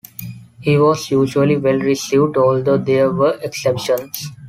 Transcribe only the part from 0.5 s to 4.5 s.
He was usually well-received although there were exceptions.